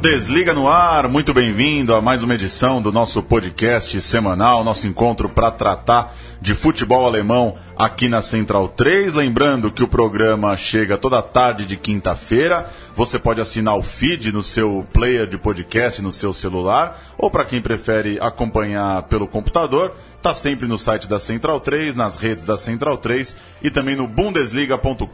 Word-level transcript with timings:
Desliga 0.00 0.54
no 0.54 0.66
ar, 0.66 1.08
muito 1.08 1.34
bem-vindo 1.34 1.94
a 1.94 2.00
mais 2.00 2.22
uma 2.22 2.34
edição 2.34 2.80
do 2.80 2.90
nosso 2.90 3.22
podcast 3.22 4.00
semanal, 4.00 4.64
nosso 4.64 4.86
encontro 4.86 5.28
para 5.28 5.50
tratar 5.50 6.14
de 6.40 6.54
futebol 6.54 7.04
alemão 7.04 7.56
aqui 7.76 8.08
na 8.08 8.22
Central 8.22 8.66
3. 8.68 9.12
Lembrando 9.12 9.70
que 9.70 9.82
o 9.82 9.88
programa 9.88 10.56
chega 10.56 10.96
toda 10.96 11.20
tarde 11.20 11.66
de 11.66 11.76
quinta-feira. 11.76 12.66
Você 12.94 13.18
pode 13.18 13.42
assinar 13.42 13.76
o 13.76 13.82
feed 13.82 14.32
no 14.32 14.42
seu 14.42 14.86
player 14.90 15.26
de 15.26 15.36
podcast 15.36 16.00
no 16.00 16.12
seu 16.12 16.32
celular, 16.32 16.98
ou 17.18 17.30
para 17.30 17.44
quem 17.44 17.60
prefere 17.60 18.18
acompanhar 18.22 19.02
pelo 19.02 19.28
computador, 19.28 19.94
Está 20.20 20.34
sempre 20.34 20.68
no 20.68 20.76
site 20.76 21.08
da 21.08 21.18
Central 21.18 21.58
3, 21.60 21.94
nas 21.94 22.18
redes 22.18 22.44
da 22.44 22.54
Central 22.54 22.98
3 22.98 23.34
e 23.62 23.70
também 23.70 23.96
no 23.96 24.06
bundesliga.com.br 24.06 25.06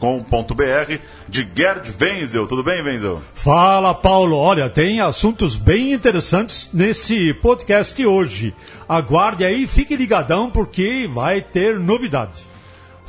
de 1.29 1.47
Gerd 1.55 1.93
Wenzel. 1.97 2.45
Tudo 2.45 2.61
bem, 2.61 2.81
Wenzel? 2.81 3.21
Fala, 3.33 3.93
Paulo. 3.93 4.35
Olha, 4.35 4.69
tem 4.69 4.99
assuntos 4.99 5.55
bem 5.55 5.93
interessantes 5.93 6.69
nesse 6.73 7.33
podcast 7.35 8.05
hoje. 8.05 8.53
Aguarde 8.87 9.45
aí, 9.45 9.65
fique 9.65 9.95
ligadão 9.95 10.51
porque 10.51 11.09
vai 11.09 11.39
ter 11.41 11.79
novidade. 11.79 12.45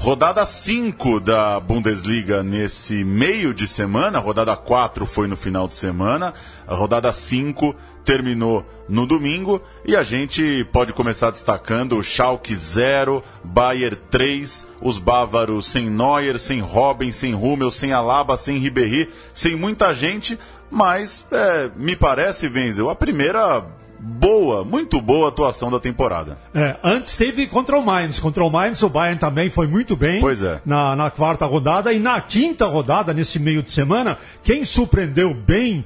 Rodada 0.00 0.46
5 0.46 1.18
da 1.18 1.58
Bundesliga 1.58 2.40
nesse 2.40 3.02
meio 3.02 3.52
de 3.52 3.66
semana, 3.66 4.20
rodada 4.20 4.56
4 4.56 5.04
foi 5.04 5.26
no 5.26 5.36
final 5.36 5.66
de 5.66 5.74
semana, 5.74 6.32
a 6.68 6.74
rodada 6.74 7.10
5 7.10 7.74
terminou 8.04 8.64
no 8.88 9.04
domingo. 9.06 9.60
E 9.84 9.96
a 9.96 10.04
gente 10.04 10.64
pode 10.72 10.92
começar 10.92 11.32
destacando 11.32 11.96
o 11.96 12.02
Schalke 12.02 12.54
0, 12.54 13.24
Bayer 13.42 13.96
3, 14.08 14.68
os 14.80 15.00
bávaros 15.00 15.66
sem 15.66 15.90
Neuer, 15.90 16.38
sem 16.38 16.60
Robin, 16.60 17.10
sem 17.10 17.34
Hummel, 17.34 17.72
sem 17.72 17.92
Alaba, 17.92 18.36
sem 18.36 18.56
Ribéry, 18.56 19.10
sem 19.34 19.56
muita 19.56 19.92
gente, 19.92 20.38
mas 20.70 21.26
é, 21.32 21.70
me 21.74 21.96
parece, 21.96 22.46
Wenzel, 22.46 22.88
a 22.88 22.94
primeira 22.94 23.66
boa, 23.98 24.64
muito 24.64 25.00
boa 25.00 25.28
atuação 25.28 25.70
da 25.70 25.80
temporada. 25.80 26.38
É, 26.54 26.76
antes 26.82 27.16
teve 27.16 27.46
contra 27.46 27.78
o 27.78 27.84
Mainz. 27.84 28.20
Contra 28.20 28.44
o 28.44 28.50
Mainz, 28.50 28.82
o 28.82 28.88
Bayern 28.88 29.18
também 29.18 29.50
foi 29.50 29.66
muito 29.66 29.96
bem 29.96 30.20
pois 30.20 30.42
é. 30.42 30.60
na, 30.64 30.94
na 30.94 31.10
quarta 31.10 31.46
rodada. 31.46 31.92
E 31.92 31.98
na 31.98 32.20
quinta 32.20 32.66
rodada, 32.66 33.12
nesse 33.12 33.38
meio 33.38 33.62
de 33.62 33.70
semana, 33.70 34.18
quem 34.42 34.64
surpreendeu 34.64 35.34
bem 35.34 35.84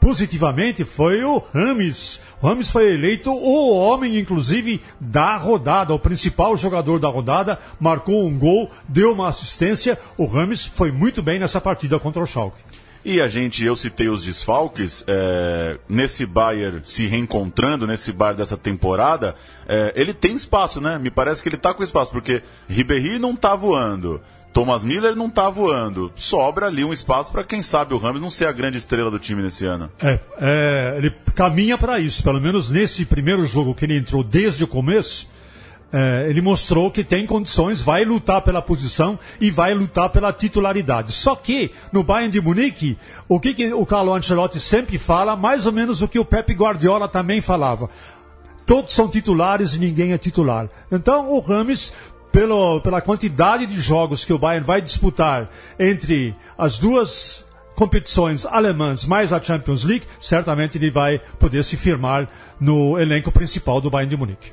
positivamente 0.00 0.84
foi 0.84 1.22
o 1.22 1.40
Rames. 1.54 2.20
O 2.40 2.48
Rames 2.48 2.70
foi 2.70 2.92
eleito 2.92 3.30
o 3.30 3.70
homem, 3.70 4.18
inclusive, 4.18 4.80
da 5.00 5.36
rodada, 5.36 5.94
o 5.94 5.98
principal 5.98 6.56
jogador 6.56 6.98
da 6.98 7.08
rodada, 7.08 7.58
marcou 7.78 8.26
um 8.26 8.36
gol, 8.36 8.68
deu 8.88 9.12
uma 9.12 9.28
assistência. 9.28 9.98
O 10.18 10.26
Rames 10.26 10.66
foi 10.66 10.90
muito 10.90 11.22
bem 11.22 11.38
nessa 11.38 11.60
partida 11.60 12.00
contra 12.00 12.22
o 12.22 12.26
Schalke. 12.26 12.71
E 13.04 13.20
a 13.20 13.28
gente, 13.28 13.64
eu 13.64 13.74
citei 13.74 14.08
os 14.08 14.22
desfalques, 14.22 15.04
é, 15.08 15.78
nesse 15.88 16.24
Bayern 16.24 16.80
se 16.84 17.06
reencontrando, 17.06 17.86
nesse 17.86 18.12
Bayern 18.12 18.38
dessa 18.38 18.56
temporada, 18.56 19.34
é, 19.66 19.92
ele 19.96 20.14
tem 20.14 20.34
espaço, 20.34 20.80
né? 20.80 20.98
Me 20.98 21.10
parece 21.10 21.42
que 21.42 21.48
ele 21.48 21.56
está 21.56 21.74
com 21.74 21.82
espaço, 21.82 22.12
porque 22.12 22.42
Ribéry 22.68 23.18
não 23.18 23.32
está 23.32 23.56
voando. 23.56 24.20
Thomas 24.52 24.84
Miller 24.84 25.16
não 25.16 25.26
está 25.26 25.48
voando. 25.48 26.12
Sobra 26.14 26.66
ali 26.66 26.84
um 26.84 26.92
espaço 26.92 27.32
para 27.32 27.42
quem 27.42 27.62
sabe 27.62 27.94
o 27.94 27.98
Ramos 27.98 28.20
não 28.20 28.30
ser 28.30 28.46
a 28.46 28.52
grande 28.52 28.76
estrela 28.76 29.10
do 29.10 29.18
time 29.18 29.42
nesse 29.42 29.64
ano. 29.64 29.90
É, 30.00 30.18
é 30.38 30.94
ele 30.98 31.10
caminha 31.34 31.78
para 31.78 31.98
isso. 31.98 32.22
Pelo 32.22 32.40
menos 32.40 32.70
nesse 32.70 33.04
primeiro 33.04 33.44
jogo 33.46 33.74
que 33.74 33.84
ele 33.84 33.96
entrou 33.96 34.22
desde 34.22 34.62
o 34.62 34.68
começo, 34.68 35.26
é, 35.92 36.26
ele 36.28 36.40
mostrou 36.40 36.90
que 36.90 37.04
tem 37.04 37.26
condições, 37.26 37.82
vai 37.82 38.04
lutar 38.04 38.40
pela 38.40 38.62
posição 38.62 39.18
e 39.40 39.50
vai 39.50 39.74
lutar 39.74 40.08
pela 40.08 40.32
titularidade. 40.32 41.12
Só 41.12 41.36
que 41.36 41.70
no 41.92 42.02
Bayern 42.02 42.32
de 42.32 42.40
Munique, 42.40 42.96
o 43.28 43.38
que, 43.38 43.52
que 43.52 43.72
o 43.74 43.84
Carlo 43.84 44.14
Ancelotti 44.14 44.58
sempre 44.58 44.96
fala, 44.98 45.36
mais 45.36 45.66
ou 45.66 45.72
menos 45.72 46.00
o 46.00 46.08
que 46.08 46.18
o 46.18 46.24
Pepe 46.24 46.54
Guardiola 46.54 47.08
também 47.08 47.40
falava. 47.40 47.90
Todos 48.64 48.92
são 48.92 49.08
titulares 49.08 49.74
e 49.74 49.78
ninguém 49.78 50.12
é 50.12 50.18
titular. 50.18 50.68
Então 50.90 51.30
o 51.30 51.40
Rames 51.40 51.92
pelo, 52.30 52.80
pela 52.80 53.02
quantidade 53.02 53.66
de 53.66 53.78
jogos 53.78 54.24
que 54.24 54.32
o 54.32 54.38
Bayern 54.38 54.66
vai 54.66 54.80
disputar 54.80 55.50
entre 55.78 56.34
as 56.56 56.78
duas 56.78 57.44
competições 57.74 58.46
alemãs 58.46 59.04
mais 59.04 59.32
a 59.32 59.40
Champions 59.40 59.84
League, 59.84 60.06
certamente 60.18 60.78
ele 60.78 60.90
vai 60.90 61.20
poder 61.38 61.62
se 61.64 61.76
firmar 61.76 62.28
no 62.58 62.98
elenco 62.98 63.30
principal 63.30 63.80
do 63.80 63.90
Bayern 63.90 64.10
de 64.10 64.16
Munique. 64.16 64.52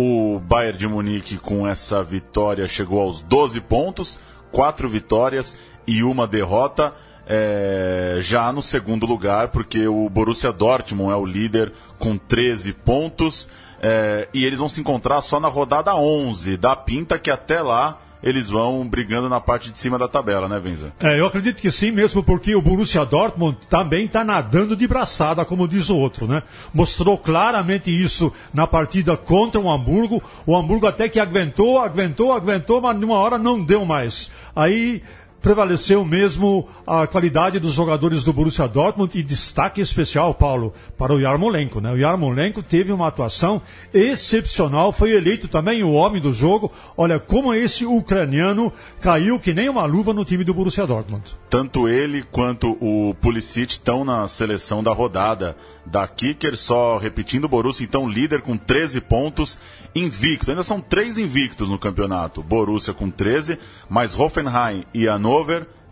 O 0.00 0.38
Bayern 0.38 0.78
de 0.78 0.86
Munique, 0.86 1.36
com 1.38 1.66
essa 1.66 2.04
vitória, 2.04 2.68
chegou 2.68 3.00
aos 3.00 3.20
12 3.20 3.60
pontos, 3.62 4.20
quatro 4.52 4.88
vitórias 4.88 5.58
e 5.88 6.04
uma 6.04 6.24
derrota. 6.24 6.94
É, 7.26 8.18
já 8.20 8.52
no 8.52 8.62
segundo 8.62 9.04
lugar, 9.04 9.48
porque 9.48 9.88
o 9.88 10.08
Borussia 10.08 10.52
Dortmund 10.52 11.12
é 11.12 11.16
o 11.16 11.26
líder 11.26 11.72
com 11.98 12.16
13 12.16 12.74
pontos. 12.74 13.48
É, 13.82 14.28
e 14.32 14.44
eles 14.44 14.60
vão 14.60 14.68
se 14.68 14.80
encontrar 14.80 15.20
só 15.20 15.40
na 15.40 15.48
rodada 15.48 15.92
11 15.96 16.56
da 16.56 16.76
Pinta, 16.76 17.18
que 17.18 17.28
até 17.28 17.60
lá 17.60 17.98
eles 18.22 18.48
vão 18.48 18.86
brigando 18.86 19.28
na 19.28 19.40
parte 19.40 19.70
de 19.70 19.78
cima 19.78 19.98
da 19.98 20.08
tabela, 20.08 20.48
né, 20.48 20.58
Venza? 20.58 20.92
É, 21.00 21.20
eu 21.20 21.26
acredito 21.26 21.60
que 21.60 21.70
sim, 21.70 21.90
mesmo 21.90 22.22
porque 22.22 22.54
o 22.54 22.62
Borussia 22.62 23.04
Dortmund 23.04 23.58
também 23.68 24.06
está 24.06 24.24
nadando 24.24 24.76
de 24.76 24.86
braçada, 24.86 25.44
como 25.44 25.68
diz 25.68 25.88
o 25.88 25.96
outro, 25.96 26.26
né? 26.26 26.42
Mostrou 26.72 27.16
claramente 27.16 27.90
isso 27.90 28.32
na 28.52 28.66
partida 28.66 29.16
contra 29.16 29.60
o 29.60 29.70
Hamburgo. 29.70 30.22
O 30.46 30.56
Hamburgo 30.56 30.86
até 30.86 31.08
que 31.08 31.20
aguentou, 31.20 31.78
aguentou, 31.78 32.32
aguentou, 32.32 32.80
mas 32.80 32.98
numa 32.98 33.16
hora 33.16 33.38
não 33.38 33.62
deu 33.62 33.84
mais. 33.84 34.30
Aí 34.54 35.02
prevaleceu 35.48 36.04
mesmo 36.04 36.68
a 36.86 37.06
qualidade 37.06 37.58
dos 37.58 37.72
jogadores 37.72 38.22
do 38.22 38.34
Borussia 38.34 38.68
Dortmund 38.68 39.18
e 39.18 39.22
destaque 39.22 39.80
especial, 39.80 40.34
Paulo, 40.34 40.74
para 40.98 41.14
o 41.14 41.18
Yarmolenko. 41.18 41.80
Né? 41.80 41.90
O 41.90 41.96
Yarmolenko 41.96 42.62
teve 42.62 42.92
uma 42.92 43.08
atuação 43.08 43.62
excepcional, 43.94 44.92
foi 44.92 45.12
eleito 45.12 45.48
também 45.48 45.82
o 45.82 45.92
homem 45.92 46.20
do 46.20 46.34
jogo. 46.34 46.70
Olha 46.98 47.18
como 47.18 47.54
esse 47.54 47.86
ucraniano 47.86 48.70
caiu 49.00 49.40
que 49.40 49.54
nem 49.54 49.70
uma 49.70 49.86
luva 49.86 50.12
no 50.12 50.22
time 50.22 50.44
do 50.44 50.52
Borussia 50.52 50.86
Dortmund. 50.86 51.34
Tanto 51.48 51.88
ele 51.88 52.22
quanto 52.30 52.76
o 52.78 53.14
Pulisic 53.14 53.72
estão 53.72 54.04
na 54.04 54.28
seleção 54.28 54.82
da 54.82 54.92
rodada 54.92 55.56
da 55.86 56.06
Kicker, 56.06 56.54
só 56.58 56.98
repetindo 56.98 57.44
o 57.44 57.48
Borussia, 57.48 57.84
então 57.84 58.06
líder 58.06 58.42
com 58.42 58.58
13 58.58 59.00
pontos, 59.00 59.58
invicto. 59.94 60.50
Ainda 60.50 60.62
são 60.62 60.78
três 60.78 61.16
invictos 61.16 61.70
no 61.70 61.78
campeonato. 61.78 62.42
Borussia 62.42 62.92
com 62.92 63.10
13, 63.10 63.58
mas 63.88 64.18
Hoffenheim 64.18 64.84
e 64.92 65.06
Hannover 65.06 65.37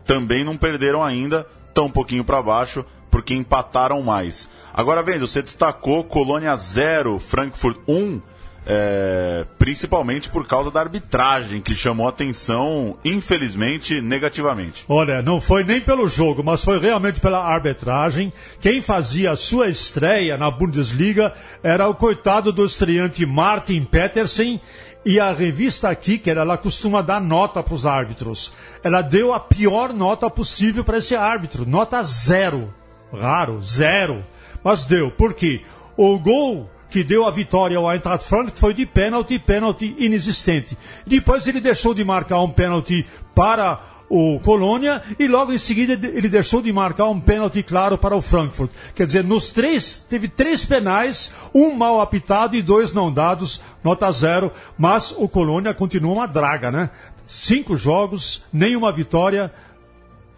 também 0.05 0.45
não 0.45 0.57
perderam 0.57 1.03
ainda, 1.03 1.47
estão 1.69 1.87
um 1.87 1.91
pouquinho 1.91 2.25
para 2.25 2.43
baixo, 2.43 2.84
porque 3.11 3.34
empataram 3.34 4.03
mais. 4.03 4.49
Agora, 4.73 5.03
vem, 5.03 5.19
você 5.19 5.43
destacou 5.43 6.05
Colônia 6.05 6.55
0, 6.55 7.19
Frankfurt 7.19 7.79
1 7.89 8.21
é, 8.67 9.47
principalmente 9.59 10.29
por 10.29 10.45
causa 10.47 10.71
da 10.73 10.81
arbitragem, 10.81 11.61
que 11.61 11.75
chamou 11.75 12.09
atenção, 12.09 12.99
infelizmente, 13.05 14.01
negativamente. 14.01 14.84
Olha, 14.89 15.23
não 15.23 15.41
foi 15.41 15.63
nem 15.63 15.81
pelo 15.81 16.09
jogo, 16.09 16.43
mas 16.43 16.65
foi 16.65 16.81
realmente 16.81 17.21
pela 17.21 17.39
arbitragem. 17.39 18.33
Quem 18.61 18.81
fazia 18.81 19.31
a 19.31 19.37
sua 19.37 19.69
estreia 19.69 20.37
na 20.37 20.51
Bundesliga 20.51 21.33
era 21.63 21.89
o 21.89 21.95
coitado 21.95 22.53
do 22.53 22.65
estreante 22.65 23.25
Martin 23.25 23.84
Petersen. 23.84 24.60
E 25.09 25.21
a 25.21 25.33
revista 25.33 25.95
Kicker, 25.95 26.37
ela 26.37 26.59
costuma 26.59 27.01
dar 27.01 27.21
nota 27.21 27.63
para 27.63 27.75
os 27.75 27.87
árbitros. 27.87 28.53
Ela 28.83 29.03
deu 29.03 29.33
a 29.33 29.39
pior 29.39 29.93
nota 29.93 30.29
possível 30.29 30.83
para 30.83 30.99
esse 30.99 31.15
árbitro, 31.15 31.65
nota 31.65 32.03
zero. 32.03 32.75
Raro, 33.13 33.63
zero. 33.63 34.25
Mas 34.65 34.85
deu, 34.85 35.13
por 35.13 35.33
quê? 35.33 35.63
O 35.97 36.19
gol 36.19 36.69
que 36.91 37.05
deu 37.05 37.25
a 37.25 37.31
vitória 37.31 37.79
ao 37.79 37.89
Eintracht 37.89 38.27
Frankfurt 38.27 38.59
foi 38.59 38.75
de 38.75 38.85
pênalti, 38.85 39.39
pênalti 39.39 39.95
inexistente. 39.97 40.77
Depois 41.07 41.47
ele 41.47 41.61
deixou 41.61 41.95
de 41.95 42.05
marcar 42.05 42.43
um 42.43 42.51
pênalti 42.51 43.07
para 43.33 43.81
o 44.09 44.39
Colônia 44.41 45.03
e 45.19 45.27
logo 45.27 45.53
em 45.53 45.59
seguida 45.59 45.93
ele 46.09 46.29
deixou 46.29 46.63
de 46.63 46.73
marcar 46.73 47.09
um 47.09 47.21
pênalti 47.21 47.63
claro 47.63 47.99
para 47.99 48.17
o 48.17 48.23
Frankfurt. 48.23 48.71
Quer 48.95 49.07
dizer, 49.07 49.25
nos 49.25 49.51
três, 49.51 49.99
teve 49.99 50.29
três 50.29 50.65
penais, 50.65 51.33
um 51.55 51.75
mal 51.75 52.01
apitado 52.01 52.57
e 52.57 52.63
dois 52.63 52.93
não 52.93 53.13
dados, 53.13 53.61
nota 53.83 54.11
zero, 54.11 54.53
mas 54.79 55.15
o 55.17 55.29
Colônia 55.29 55.75
continua 55.75 56.13
uma 56.13 56.27
draga, 56.27 56.71
né? 56.71 56.91
Cinco 57.27 57.77
jogos, 57.77 58.45
nenhuma 58.53 58.93
vitória, 58.93 59.53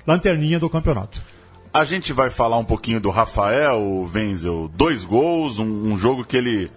lanterninha 0.07 0.59
do 0.59 0.71
campeonato. 0.71 1.21
A 1.73 1.85
gente 1.85 2.15
vai 2.15 2.31
falar 2.31 2.57
um 2.57 2.65
pouquinho 2.65 2.99
do 2.99 3.11
Rafael 3.11 4.09
Wenzel. 4.13 4.71
Dois 4.75 5.05
gols, 5.05 5.59
um, 5.59 5.93
um 5.93 5.97
jogo 5.99 6.25
que 6.25 6.37
ele 6.37 6.71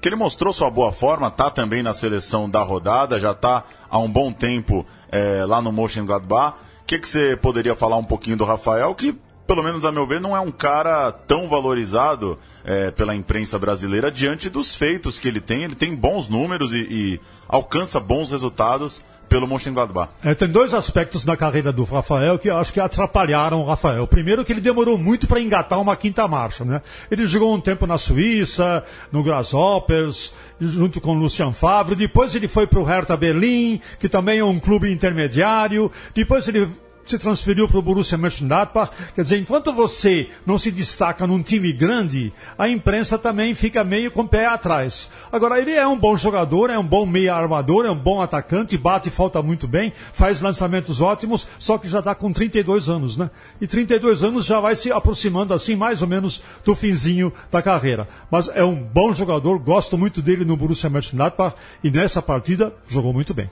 que 0.00 0.08
ele 0.08 0.16
mostrou 0.16 0.52
sua 0.52 0.70
boa 0.70 0.92
forma, 0.92 1.30
tá 1.30 1.50
também 1.50 1.82
na 1.82 1.92
seleção 1.92 2.48
da 2.48 2.62
rodada, 2.62 3.18
já 3.18 3.32
está 3.32 3.64
há 3.90 3.98
um 3.98 4.10
bom 4.10 4.32
tempo 4.32 4.86
é, 5.10 5.44
lá 5.44 5.60
no 5.60 5.72
Mönchengladbach. 5.72 6.56
O 6.82 6.86
que, 6.86 6.98
que 6.98 7.08
você 7.08 7.36
poderia 7.36 7.74
falar 7.74 7.96
um 7.96 8.04
pouquinho 8.04 8.36
do 8.36 8.44
Rafael, 8.44 8.94
que 8.94 9.14
pelo 9.48 9.62
menos 9.62 9.82
a 9.86 9.90
meu 9.90 10.04
ver, 10.04 10.20
não 10.20 10.36
é 10.36 10.40
um 10.40 10.50
cara 10.50 11.10
tão 11.10 11.48
valorizado 11.48 12.38
é, 12.62 12.90
pela 12.90 13.14
imprensa 13.14 13.58
brasileira 13.58 14.10
diante 14.12 14.50
dos 14.50 14.74
feitos 14.74 15.18
que 15.18 15.26
ele 15.26 15.40
tem. 15.40 15.64
Ele 15.64 15.74
tem 15.74 15.96
bons 15.96 16.28
números 16.28 16.74
e, 16.74 16.80
e 16.80 17.20
alcança 17.48 17.98
bons 17.98 18.30
resultados 18.30 19.02
pelo 19.28 19.46
Mönchengladbach. 19.46 20.10
É, 20.24 20.34
tem 20.34 20.48
dois 20.48 20.74
aspectos 20.74 21.24
na 21.24 21.36
carreira 21.36 21.72
do 21.72 21.84
Rafael 21.84 22.38
que 22.38 22.50
acho 22.50 22.72
que 22.72 22.80
atrapalharam 22.80 23.60
o 23.60 23.66
Rafael. 23.66 24.06
Primeiro 24.06 24.44
que 24.44 24.52
ele 24.52 24.60
demorou 24.60 24.96
muito 24.96 25.26
para 25.26 25.40
engatar 25.40 25.80
uma 25.80 25.96
quinta 25.96 26.26
marcha, 26.26 26.64
né? 26.64 26.80
Ele 27.10 27.26
jogou 27.26 27.54
um 27.54 27.60
tempo 27.60 27.86
na 27.86 27.98
Suíça, 27.98 28.82
no 29.12 29.22
Grasshoppers, 29.22 30.34
junto 30.60 31.00
com 31.00 31.14
o 31.14 31.18
Lucian 31.18 31.52
Favre. 31.52 31.94
Depois 31.94 32.34
ele 32.34 32.48
foi 32.48 32.66
para 32.66 32.80
o 32.80 32.84
Hertha 32.84 33.16
Berlim, 33.16 33.80
que 33.98 34.08
também 34.08 34.38
é 34.38 34.44
um 34.44 34.58
clube 34.58 34.90
intermediário. 34.90 35.90
Depois 36.14 36.48
ele 36.48 36.68
se 37.10 37.18
transferiu 37.18 37.68
para 37.68 37.78
o 37.78 37.82
Borussia 37.82 38.18
Mönchengladbach. 38.18 38.92
Quer 39.14 39.22
dizer, 39.22 39.38
enquanto 39.38 39.72
você 39.72 40.28
não 40.44 40.58
se 40.58 40.70
destaca 40.70 41.26
num 41.26 41.42
time 41.42 41.72
grande, 41.72 42.32
a 42.56 42.68
imprensa 42.68 43.18
também 43.18 43.54
fica 43.54 43.82
meio 43.84 44.10
com 44.10 44.22
o 44.22 44.28
pé 44.28 44.46
atrás. 44.46 45.10
Agora, 45.32 45.60
ele 45.60 45.72
é 45.72 45.86
um 45.86 45.98
bom 45.98 46.16
jogador, 46.16 46.70
é 46.70 46.78
um 46.78 46.86
bom 46.86 47.06
meia 47.06 47.34
armador, 47.34 47.86
é 47.86 47.90
um 47.90 47.98
bom 47.98 48.20
atacante, 48.20 48.76
bate 48.76 49.08
e 49.08 49.12
falta 49.12 49.40
muito 49.42 49.66
bem, 49.66 49.92
faz 50.12 50.40
lançamentos 50.40 51.00
ótimos, 51.00 51.46
só 51.58 51.78
que 51.78 51.88
já 51.88 52.00
está 52.00 52.14
com 52.14 52.32
32 52.32 52.88
anos, 52.88 53.16
né? 53.16 53.30
E 53.60 53.66
32 53.66 54.24
anos 54.24 54.44
já 54.44 54.60
vai 54.60 54.76
se 54.76 54.92
aproximando 54.92 55.54
assim, 55.54 55.74
mais 55.74 56.02
ou 56.02 56.08
menos, 56.08 56.42
do 56.64 56.74
finzinho 56.74 57.32
da 57.50 57.62
carreira. 57.62 58.08
Mas 58.30 58.48
é 58.48 58.64
um 58.64 58.74
bom 58.74 59.12
jogador, 59.12 59.58
gosto 59.58 59.96
muito 59.96 60.20
dele 60.20 60.44
no 60.44 60.56
Borussia 60.56 60.90
Mönchengladbach 60.90 61.56
e 61.82 61.90
nessa 61.90 62.20
partida 62.20 62.72
jogou 62.88 63.12
muito 63.12 63.32
bem. 63.32 63.50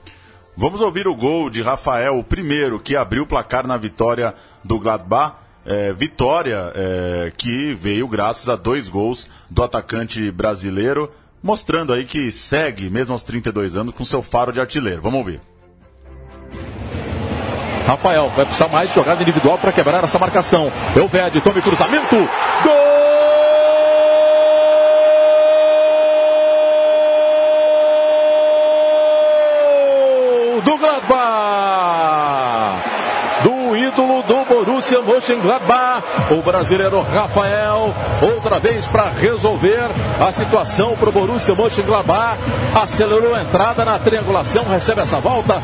Vamos 0.59 0.81
ouvir 0.81 1.07
o 1.07 1.13
gol 1.13 1.51
de 1.51 1.61
Rafael, 1.61 2.17
o 2.17 2.23
primeiro 2.23 2.79
que 2.79 2.95
abriu 2.95 3.21
o 3.21 3.27
placar 3.27 3.67
na 3.67 3.77
vitória 3.77 4.33
do 4.63 4.79
Gladbach. 4.79 5.35
É, 5.63 5.93
vitória 5.93 6.71
é, 6.73 7.31
que 7.37 7.75
veio 7.75 8.07
graças 8.07 8.49
a 8.49 8.55
dois 8.55 8.89
gols 8.89 9.29
do 9.51 9.61
atacante 9.61 10.31
brasileiro, 10.31 11.11
mostrando 11.43 11.93
aí 11.93 12.05
que 12.05 12.31
segue, 12.31 12.89
mesmo 12.89 13.13
aos 13.13 13.23
32 13.23 13.75
anos, 13.75 13.93
com 13.93 14.03
seu 14.03 14.23
faro 14.23 14.51
de 14.51 14.59
artilheiro. 14.59 14.99
Vamos 14.99 15.19
ouvir. 15.19 15.41
Rafael 17.85 18.31
vai 18.35 18.45
precisar 18.45 18.67
mais 18.67 18.91
jogada 18.91 19.21
individual 19.21 19.59
para 19.59 19.71
quebrar 19.71 20.03
essa 20.03 20.17
marcação. 20.17 20.71
Elvede, 20.95 21.39
tome 21.39 21.61
cruzamento. 21.61 22.15
Gol! 22.63 22.86
Do 30.77 30.85
Gladbach. 30.85 32.37
Do 33.43 33.75
ídolo 33.75 34.23
do 34.23 34.45
Borussia 34.45 35.01
Mönchengladbach, 35.01 36.03
o 36.31 36.41
brasileiro 36.41 37.01
Rafael, 37.01 37.93
outra 38.21 38.59
vez 38.59 38.87
para 38.87 39.09
resolver 39.09 39.89
a 40.19 40.31
situação 40.31 40.95
para 40.95 41.09
o 41.09 41.11
Borussia 41.11 41.53
Mönchengladbach. 41.55 42.39
Acelerou 42.79 43.35
a 43.35 43.41
entrada 43.41 43.85
na 43.85 43.99
triangulação, 43.99 44.63
recebe 44.65 45.01
essa 45.01 45.19
volta. 45.19 45.61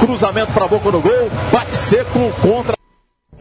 Cruzamento 0.00 0.52
para 0.52 0.64
a 0.64 0.68
boca 0.68 0.90
do 0.90 1.00
gol, 1.00 1.30
bate 1.52 1.76
seco 1.76 2.32
contra 2.40 2.74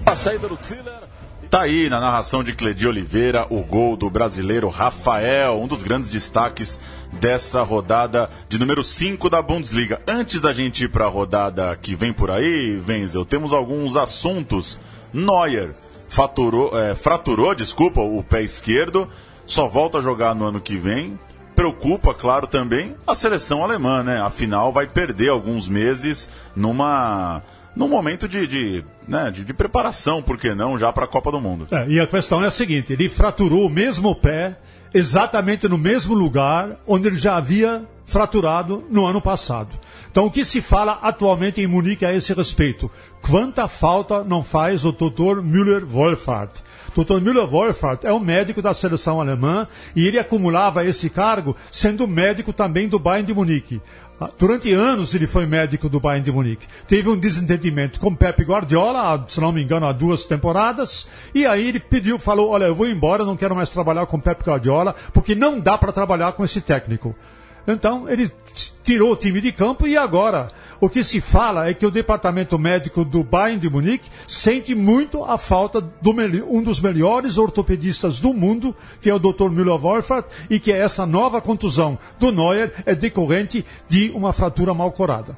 a 0.05 0.15
saída 0.15 0.47
do 0.47 0.57
Ziller. 0.61 1.10
Tá 1.51 1.63
aí 1.63 1.89
na 1.89 1.99
narração 1.99 2.41
de 2.45 2.53
Cledi 2.53 2.87
Oliveira 2.87 3.45
o 3.49 3.61
gol 3.61 3.97
do 3.97 4.09
brasileiro 4.09 4.69
Rafael, 4.69 5.61
um 5.61 5.67
dos 5.67 5.83
grandes 5.83 6.09
destaques 6.09 6.79
dessa 7.11 7.61
rodada 7.61 8.29
de 8.47 8.57
número 8.57 8.81
5 8.81 9.29
da 9.29 9.41
Bundesliga. 9.41 10.01
Antes 10.07 10.39
da 10.39 10.53
gente 10.53 10.85
ir 10.85 10.87
para 10.87 11.07
a 11.07 11.09
rodada 11.09 11.75
que 11.75 11.93
vem 11.93 12.13
por 12.13 12.31
aí, 12.31 12.81
Wenzel, 12.87 13.25
temos 13.25 13.51
alguns 13.51 13.97
assuntos. 13.97 14.79
Neuer 15.13 15.75
faturou, 16.07 16.79
é, 16.79 16.95
fraturou, 16.95 17.53
desculpa, 17.53 17.99
o 17.99 18.23
pé 18.23 18.43
esquerdo, 18.43 19.05
só 19.45 19.67
volta 19.67 19.97
a 19.97 20.01
jogar 20.01 20.33
no 20.33 20.45
ano 20.45 20.61
que 20.61 20.77
vem. 20.77 21.19
Preocupa, 21.53 22.13
claro, 22.13 22.47
também 22.47 22.95
a 23.05 23.13
seleção 23.13 23.61
alemã, 23.61 24.01
né? 24.03 24.21
Afinal, 24.21 24.71
vai 24.71 24.87
perder 24.87 25.27
alguns 25.27 25.67
meses 25.67 26.29
numa 26.55 27.41
num 27.75 27.87
momento 27.87 28.27
de, 28.27 28.47
de, 28.47 28.85
né, 29.11 29.29
de, 29.29 29.43
de 29.43 29.53
preparação, 29.53 30.21
por 30.21 30.37
que 30.37 30.55
não, 30.55 30.79
já 30.79 30.91
para 30.93 31.03
a 31.03 31.07
Copa 31.07 31.29
do 31.31 31.41
Mundo. 31.41 31.67
É, 31.69 31.85
e 31.87 31.99
a 31.99 32.07
questão 32.07 32.41
é 32.41 32.47
a 32.47 32.51
seguinte: 32.51 32.93
ele 32.93 33.09
fraturou 33.09 33.67
o 33.67 33.69
mesmo 33.69 34.15
pé, 34.15 34.57
exatamente 34.93 35.67
no 35.67 35.77
mesmo 35.77 36.13
lugar 36.13 36.77
onde 36.87 37.07
ele 37.07 37.17
já 37.17 37.35
havia 37.35 37.83
fraturado 38.05 38.85
no 38.89 39.05
ano 39.05 39.21
passado. 39.21 39.69
Então, 40.09 40.25
o 40.25 40.31
que 40.31 40.43
se 40.43 40.61
fala 40.61 40.99
atualmente 41.01 41.61
em 41.61 41.67
Munique 41.67 42.05
a 42.05 42.13
esse 42.13 42.33
respeito? 42.33 42.89
Quanta 43.21 43.67
falta 43.67 44.23
não 44.23 44.43
faz 44.43 44.85
o 44.85 44.91
Dr. 44.91 45.41
Müller-Wolfhardt? 45.41 46.63
Dr. 46.95 47.21
Müller-Wolfhardt 47.21 48.05
é 48.05 48.13
um 48.13 48.19
médico 48.19 48.61
da 48.61 48.73
seleção 48.73 49.21
alemã 49.21 49.67
e 49.95 50.05
ele 50.05 50.19
acumulava 50.19 50.85
esse 50.85 51.09
cargo 51.09 51.55
sendo 51.71 52.07
médico 52.07 52.51
também 52.51 52.87
do 52.87 52.99
Bayern 52.99 53.25
de 53.25 53.33
Munique. 53.33 53.81
Ah, 54.19 54.29
durante 54.37 54.71
anos 54.71 55.15
ele 55.15 55.25
foi 55.25 55.47
médico 55.47 55.89
do 55.89 55.99
Bayern 55.99 56.23
de 56.23 56.31
Munique. 56.31 56.67
Teve 56.87 57.09
um 57.09 57.17
desentendimento 57.17 57.99
com 57.99 58.13
Pep 58.13 58.43
Guardiola, 58.43 59.25
se 59.27 59.41
não 59.41 59.51
me 59.51 59.63
engano, 59.63 59.87
há 59.87 59.91
duas 59.91 60.25
temporadas. 60.25 61.07
E 61.33 61.43
aí 61.43 61.69
ele 61.69 61.79
pediu, 61.79 62.19
falou: 62.19 62.49
Olha, 62.51 62.65
eu 62.65 62.75
vou 62.75 62.87
embora, 62.87 63.25
não 63.25 63.35
quero 63.35 63.55
mais 63.55 63.71
trabalhar 63.71 64.05
com 64.05 64.19
Pep 64.19 64.43
Guardiola, 64.43 64.93
porque 65.11 65.33
não 65.33 65.59
dá 65.59 65.75
para 65.75 65.91
trabalhar 65.91 66.33
com 66.33 66.43
esse 66.43 66.61
técnico. 66.61 67.15
Então 67.67 68.09
ele 68.09 68.31
tirou 68.83 69.11
o 69.11 69.15
time 69.15 69.39
de 69.41 69.51
campo 69.51 69.87
e 69.87 69.95
agora 69.95 70.47
o 70.79 70.89
que 70.89 71.03
se 71.03 71.21
fala 71.21 71.69
é 71.69 71.73
que 71.73 71.85
o 71.85 71.91
departamento 71.91 72.57
médico 72.57 73.05
do 73.05 73.23
Bayern 73.23 73.59
de 73.59 73.69
Munique 73.69 74.09
sente 74.27 74.73
muito 74.73 75.23
a 75.23 75.37
falta 75.37 75.79
do 75.79 76.11
um 76.49 76.63
dos 76.63 76.81
melhores 76.81 77.37
ortopedistas 77.37 78.19
do 78.19 78.33
mundo, 78.33 78.75
que 78.99 79.09
é 79.09 79.13
o 79.13 79.19
Dr. 79.19 79.49
Müller-Wolfert, 79.49 80.25
e 80.49 80.59
que 80.59 80.71
essa 80.71 81.05
nova 81.05 81.39
contusão 81.39 81.97
do 82.19 82.31
Neuer 82.31 82.73
é 82.85 82.95
decorrente 82.95 83.63
de 83.87 84.09
uma 84.09 84.33
fratura 84.33 84.73
mal 84.73 84.91
corada. 84.91 85.37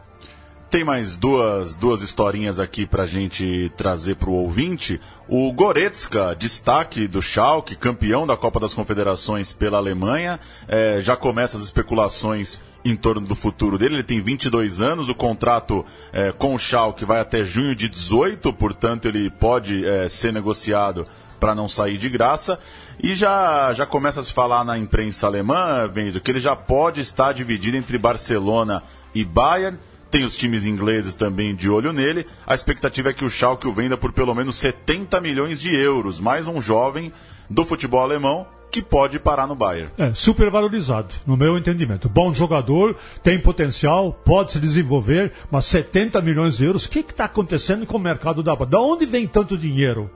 Tem 0.73 0.83
mais 0.83 1.15
duas, 1.15 1.75
duas 1.75 2.01
historinhas 2.01 2.59
aqui 2.59 2.83
para 2.83 3.03
a 3.03 3.05
gente 3.05 3.71
trazer 3.77 4.15
para 4.15 4.31
o 4.31 4.33
ouvinte. 4.33 4.99
O 5.27 5.53
Goretzka, 5.53 6.35
destaque 6.35 7.07
do 7.07 7.21
Schalke, 7.21 7.75
campeão 7.75 8.25
da 8.25 8.35
Copa 8.35 8.59
das 8.59 8.73
Confederações 8.73 9.53
pela 9.53 9.77
Alemanha, 9.77 10.39
é, 10.67 10.99
já 10.99 11.15
começa 11.15 11.57
as 11.57 11.63
especulações 11.63 12.59
em 12.83 12.95
torno 12.95 13.27
do 13.27 13.35
futuro 13.35 13.77
dele. 13.77 13.97
Ele 13.97 14.03
tem 14.03 14.19
22 14.19 14.81
anos, 14.81 15.09
o 15.09 15.13
contrato 15.13 15.85
é, 16.11 16.31
com 16.31 16.55
o 16.55 16.57
Schalke 16.57 17.05
vai 17.05 17.19
até 17.19 17.43
junho 17.43 17.75
de 17.75 17.87
18, 17.87 18.51
portanto 18.53 19.07
ele 19.07 19.29
pode 19.29 19.85
é, 19.85 20.09
ser 20.09 20.33
negociado 20.33 21.05
para 21.39 21.53
não 21.53 21.69
sair 21.69 21.99
de 21.99 22.09
graça. 22.09 22.57
E 22.99 23.13
já, 23.13 23.73
já 23.73 23.85
começa 23.85 24.21
a 24.21 24.23
se 24.23 24.33
falar 24.33 24.63
na 24.63 24.75
imprensa 24.75 25.27
alemã, 25.27 25.87
Venzo, 25.87 26.19
que 26.19 26.31
ele 26.31 26.39
já 26.39 26.55
pode 26.55 26.99
estar 26.99 27.31
dividido 27.31 27.77
entre 27.77 27.99
Barcelona 27.99 28.81
e 29.13 29.23
Bayern 29.23 29.77
tem 30.13 30.25
os 30.25 30.37
times 30.37 30.63
ingleses 30.63 31.15
também 31.15 31.55
de 31.55 31.67
olho 31.67 31.91
nele. 31.91 32.27
A 32.45 32.53
expectativa 32.53 33.09
é 33.09 33.13
que 33.13 33.25
o 33.25 33.29
Schalke 33.31 33.67
o 33.67 33.73
venda 33.73 33.97
por 33.97 34.13
pelo 34.13 34.35
menos 34.35 34.57
70 34.57 35.19
milhões 35.19 35.59
de 35.59 35.75
euros. 35.75 36.19
Mais 36.19 36.47
um 36.47 36.61
jovem 36.61 37.11
do 37.49 37.65
futebol 37.65 38.01
alemão 38.01 38.45
que 38.69 38.79
pode 38.79 39.17
parar 39.17 39.47
no 39.47 39.55
Bayern. 39.55 39.89
É, 39.97 40.13
super 40.13 40.51
valorizado, 40.51 41.15
no 41.25 41.35
meu 41.35 41.57
entendimento. 41.57 42.07
Bom 42.07 42.31
jogador, 42.31 42.95
tem 43.23 43.39
potencial, 43.39 44.13
pode 44.13 44.51
se 44.51 44.59
desenvolver, 44.59 45.31
mas 45.49 45.65
70 45.65 46.21
milhões 46.21 46.57
de 46.57 46.65
euros, 46.65 46.85
o 46.85 46.91
que 46.91 46.99
está 46.99 47.25
acontecendo 47.25 47.83
com 47.87 47.97
o 47.97 47.99
mercado 47.99 48.43
da 48.43 48.53
Da 48.53 48.79
onde 48.79 49.07
vem 49.07 49.25
tanto 49.25 49.57
dinheiro? 49.57 50.11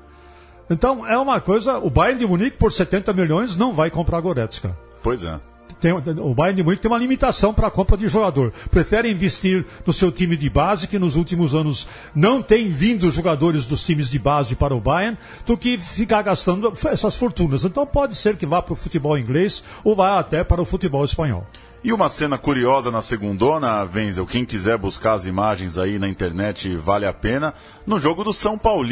Então, 0.70 1.08
é 1.08 1.18
uma 1.18 1.42
coisa, 1.42 1.80
o 1.80 1.89
Bayern 1.89 2.20
de 2.20 2.27
Munique 2.27 2.58
por 2.58 2.72
70 2.72 3.13
milhões 3.13 3.58
não 3.58 3.74
vai 3.74 3.89
comprar 3.89 4.22
Goretzka. 4.22 4.77
Pois 5.01 5.24
é 5.24 5.39
tem, 5.79 5.91
o 5.91 6.34
Bayern 6.34 6.57
de 6.57 6.63
Munique 6.63 6.81
tem 6.81 6.91
uma 6.91 6.98
limitação 6.98 7.53
para 7.53 7.67
a 7.67 7.72
compra 7.72 7.98
de 7.98 8.07
jogador. 8.07 8.51
Prefere 8.72 9.10
investir 9.10 9.65
no 9.86 9.93
seu 9.93 10.12
time 10.12 10.36
de 10.36 10.50
base, 10.50 10.88
que 10.88 11.00
nos 11.00 11.15
últimos 11.15 11.53
anos 11.53 11.88
não 12.15 12.41
tem 12.41 12.67
vindo 12.69 13.12
jogadores 13.12 13.65
dos 13.65 13.86
times 13.86 14.10
de 14.10 14.19
base 14.19 14.55
para 14.55 14.75
o 14.75 14.81
Bayern, 14.81 15.17
do 15.46 15.57
que 15.57 15.77
ficar 15.77 16.22
gastando 16.22 16.74
essas 16.86 17.15
fortunas. 17.15 17.63
Então 17.63 17.86
pode 17.86 18.15
ser 18.15 18.36
que 18.36 18.46
vá 18.46 18.62
para 18.62 18.74
o 18.74 18.75
futebol 18.75 19.17
inglês 19.17 19.63
ou 19.84 19.96
vá 19.96 20.19
até 20.19 20.43
para 20.43 20.62
o 20.62 20.65
futebol 20.65 21.03
espanhol. 21.05 21.46
E 21.84 21.93
uma 21.93 22.10
cena 22.10 22.38
curiosa 22.38 22.89
na 22.89 23.01
segundona, 23.01 23.84
Wenzel, 23.84 24.25
quem 24.25 24.43
quiser 24.43 24.77
buscar 24.77 25.13
as 25.13 25.25
imagens 25.25 25.77
aí 25.77 26.00
na 26.00 26.10
internet 26.10 26.75
vale 26.75 27.05
a 27.05 27.13
pena, 27.13 27.53
no 27.86 28.00
jogo 28.00 28.24
do 28.24 28.34
São 28.34 28.57
Paulo 28.57 28.88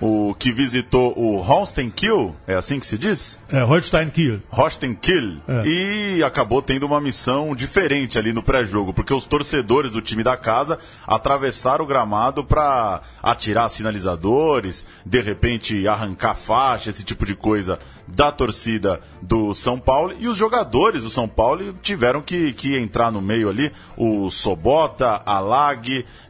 o 0.00 0.34
que 0.34 0.52
visitou 0.52 1.16
o 1.16 1.40
Holstein 1.40 1.90
Kiel, 1.90 2.34
é 2.46 2.54
assim 2.54 2.80
que 2.80 2.86
se 2.86 2.98
diz? 2.98 3.40
É, 3.48 3.62
Holstein 3.62 4.10
Kiel. 4.10 4.38
Holstein 4.50 4.94
Kiel. 4.94 5.34
É. 5.46 5.62
E 5.66 6.22
acabou 6.22 6.60
tendo 6.60 6.84
uma 6.84 7.00
missão 7.00 7.54
diferente 7.54 8.18
ali 8.18 8.32
no 8.32 8.42
pré-jogo, 8.42 8.92
porque 8.92 9.14
os 9.14 9.24
torcedores 9.24 9.92
do 9.92 10.02
time 10.02 10.22
da 10.22 10.36
casa 10.36 10.78
atravessaram 11.06 11.84
o 11.84 11.88
gramado 11.88 12.44
para 12.44 13.00
atirar 13.22 13.68
sinalizadores, 13.68 14.86
de 15.04 15.20
repente 15.20 15.86
arrancar 15.86 16.34
faixa, 16.34 16.90
esse 16.90 17.04
tipo 17.04 17.24
de 17.24 17.34
coisa 17.34 17.78
da 18.06 18.30
torcida 18.30 19.00
do 19.20 19.54
São 19.54 19.78
Paulo. 19.78 20.14
E 20.18 20.28
os 20.28 20.36
jogadores 20.36 21.02
do 21.02 21.10
São 21.10 21.28
Paulo 21.28 21.74
tiveram 21.82 22.20
que, 22.20 22.52
que 22.52 22.76
entrar 22.78 23.10
no 23.10 23.20
meio 23.20 23.48
ali. 23.48 23.72
O 23.96 24.30
Sobota, 24.30 25.22
a 25.24 25.40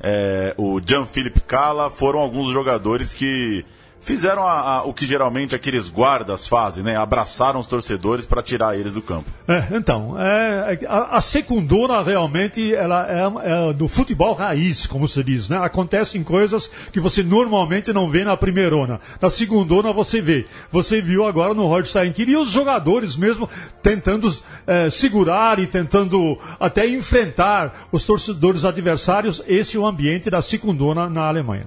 é, 0.01 0.55
o 0.57 0.81
Jean-Philippe 0.85 1.41
Cala 1.41 1.91
foram 1.91 2.21
alguns 2.21 2.53
jogadores 2.53 3.13
que 3.13 3.65
fizeram 4.05 4.43
a, 4.43 4.61
a, 4.61 4.83
o 4.85 4.93
que 4.93 5.07
geralmente 5.07 5.55
aqueles 5.55 5.89
guardas 5.89 6.47
fazem, 6.47 6.85
né? 6.85 6.97
Abraçaram 6.97 7.59
os 7.59 7.67
torcedores 7.67 8.27
para 8.27 8.43
tirar 8.43 8.79
eles 8.79 8.95
do 8.95 9.03
campo. 9.03 9.31
É, 9.49 9.77
então, 9.77 10.15
é, 10.21 10.79
a, 10.87 11.17
a 11.17 11.21
secundona 11.21 12.03
realmente 12.03 12.75
ela 12.75 13.07
é, 13.09 13.71
é, 13.71 13.73
do 13.73 13.89
futebol 13.89 14.35
raiz, 14.35 14.87
como 14.87 15.09
se 15.09 15.23
diz, 15.25 15.49
né? 15.49 15.59
Acontecem 15.59 16.23
coisas 16.23 16.71
que 16.93 17.01
você 17.01 17.23
normalmente 17.23 17.93
não 17.93 18.11
vê 18.11 18.25
na 18.25 18.37
primeirona. 18.37 19.01
Na 19.21 19.31
segundona 19.31 19.93
você 19.93 20.21
vê. 20.21 20.45
Você 20.71 21.01
viu 21.01 21.25
agora 21.25 21.55
no 21.55 21.67
Holstein 21.67 22.13
Kiel 22.13 22.29
e 22.29 22.37
os 22.37 22.51
jogadores 22.51 23.17
mesmo 23.17 23.49
tentando 23.83 24.31
é, 24.67 24.91
segurar 24.91 25.59
e 25.59 25.67
tentando 25.67 26.39
até 26.61 26.87
enfrentar 26.87 27.87
os 27.91 28.05
torcedores 28.05 28.65
adversários. 28.65 29.43
Esse 29.47 29.77
é 29.77 29.81
o 29.81 29.87
ambiente 29.87 30.29
da 30.29 30.43
secundona 30.43 31.09
na 31.09 31.27
Alemanha. 31.27 31.67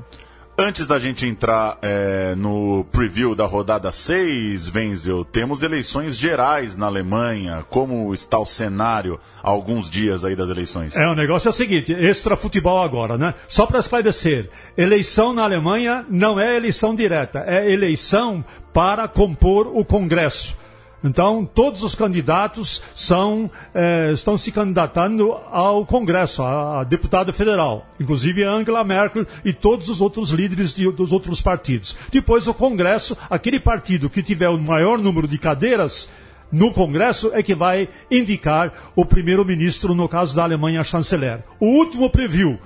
Antes 0.60 0.88
da 0.88 0.98
gente 0.98 1.28
entrar 1.28 1.78
é, 1.84 2.34
no 2.34 2.84
preview 2.86 3.36
da 3.36 3.46
rodada 3.46 3.92
6, 3.92 4.74
Wenzel, 4.74 5.24
temos 5.24 5.62
eleições 5.62 6.18
gerais 6.18 6.76
na 6.76 6.88
Alemanha. 6.88 7.64
Como 7.70 8.12
está 8.12 8.40
o 8.40 8.46
cenário 8.46 9.20
há 9.44 9.52
alguns 9.52 9.88
dias 9.88 10.26
aí 10.26 10.36
das 10.36 10.50
eleições? 10.50 10.96
É, 10.96 11.08
o 11.08 11.14
negócio 11.14 11.48
é 11.48 11.52
o 11.52 11.54
seguinte, 11.54 11.94
extra 11.94 12.36
futebol 12.36 12.82
agora, 12.82 13.20
né? 13.20 13.36
Só 13.48 13.68
para 13.68 13.78
esclarecer, 13.78 14.50
eleição 14.76 15.32
na 15.32 15.44
Alemanha 15.44 16.04
não 16.10 16.40
é 16.40 16.58
eleição 16.58 16.96
direta, 16.96 17.44
é 17.46 17.72
eleição 17.72 18.44
para 18.74 19.08
compor 19.08 19.68
o 19.68 19.86
Congresso. 19.86 20.58
Então, 21.04 21.46
todos 21.46 21.84
os 21.84 21.94
candidatos 21.94 22.82
são, 22.96 23.50
eh, 23.74 24.12
estão 24.14 24.38
se 24.38 24.52
candidatando 24.52 25.32
ao 25.32 25.86
Congresso, 25.86 26.42
a, 26.42 26.82
a 26.82 26.84
deputada 26.84 27.32
federal, 27.32 27.86
inclusive 28.00 28.44
Angela 28.44 28.84
Merkel 28.84 29.26
e 29.46 29.54
todos 29.54 29.90
os 29.90 30.02
outros 30.02 30.32
líderes 30.32 30.74
de, 30.74 30.92
dos 30.92 31.12
outros 31.12 31.42
partidos. 31.42 31.96
Depois, 32.12 32.48
o 32.48 32.54
Congresso, 32.54 33.16
aquele 33.30 33.60
partido 33.60 34.10
que 34.10 34.24
tiver 34.24 34.50
o 34.50 34.58
maior 34.58 34.98
número 34.98 35.28
de 35.28 35.38
cadeiras 35.38 36.10
no 36.52 36.74
Congresso, 36.74 37.30
é 37.34 37.44
que 37.44 37.54
vai 37.54 37.90
indicar 38.10 38.74
o 38.96 39.06
primeiro-ministro, 39.06 39.94
no 39.94 40.10
caso 40.10 40.36
da 40.36 40.44
Alemanha, 40.44 40.82
a 40.82 40.84
chanceler. 40.84 41.44
O 41.60 41.68
último 41.68 42.10
preview 42.10 42.58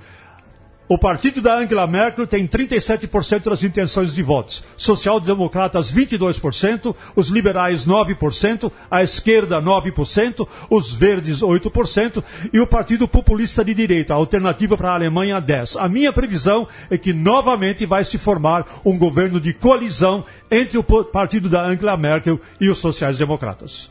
o 0.92 0.98
partido 0.98 1.40
da 1.40 1.56
Angela 1.56 1.86
Merkel 1.86 2.26
tem 2.26 2.46
37% 2.46 3.44
das 3.48 3.64
intenções 3.64 4.14
de 4.14 4.22
votos. 4.22 4.62
Social-democratas, 4.76 5.90
22%. 5.90 6.94
Os 7.16 7.28
liberais, 7.28 7.86
9%. 7.86 8.70
A 8.90 9.02
esquerda, 9.02 9.58
9%. 9.58 10.46
Os 10.68 10.92
verdes, 10.92 11.40
8%. 11.40 12.22
E 12.52 12.60
o 12.60 12.66
Partido 12.66 13.08
Populista 13.08 13.64
de 13.64 13.72
Direita, 13.72 14.12
alternativa 14.12 14.76
para 14.76 14.90
a 14.90 14.94
Alemanha, 14.94 15.40
10%. 15.40 15.78
A 15.80 15.88
minha 15.88 16.12
previsão 16.12 16.68
é 16.90 16.98
que 16.98 17.14
novamente 17.14 17.86
vai 17.86 18.04
se 18.04 18.18
formar 18.18 18.66
um 18.84 18.98
governo 18.98 19.40
de 19.40 19.54
colisão 19.54 20.26
entre 20.50 20.76
o 20.76 20.84
partido 20.84 21.48
da 21.48 21.64
Angela 21.64 21.96
Merkel 21.96 22.38
e 22.60 22.68
os 22.68 22.76
sociais-democratas. 22.76 23.90